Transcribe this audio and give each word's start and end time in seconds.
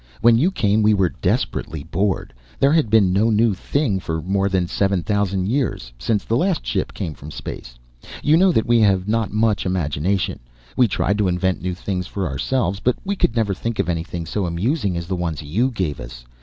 When 0.19 0.35
You 0.39 0.49
came, 0.49 0.81
we 0.81 0.95
were 0.95 1.09
desperately 1.21 1.83
bored. 1.83 2.33
There 2.57 2.73
had 2.73 2.89
been 2.89 3.13
no 3.13 3.29
new 3.29 3.53
thing 3.53 3.99
for 3.99 4.19
more 4.19 4.49
than 4.49 4.65
seven 4.67 5.03
thousand 5.03 5.47
years, 5.47 5.93
since 5.99 6.23
the 6.25 6.35
last 6.35 6.65
ship 6.65 6.91
came 6.95 7.13
from 7.13 7.29
space. 7.29 7.77
You 8.23 8.35
know 8.35 8.51
that 8.51 8.65
we 8.65 8.79
have 8.79 9.07
not 9.07 9.31
much 9.31 9.63
imagination. 9.63 10.39
We 10.75 10.87
tried 10.87 11.19
to 11.19 11.27
invent 11.27 11.61
new 11.61 11.75
things 11.75 12.07
for 12.07 12.27
ourselves, 12.27 12.79
but 12.79 12.95
we 13.05 13.15
could 13.15 13.35
never 13.35 13.53
think 13.53 13.77
of 13.77 13.89
anything 13.89 14.25
so 14.25 14.47
amusing 14.47 14.97
as 14.97 15.05
the 15.05 15.15
ones 15.15 15.43
You 15.43 15.69
gave 15.69 15.99
us. 15.99 16.25